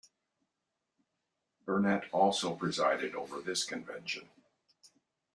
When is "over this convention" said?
3.13-4.29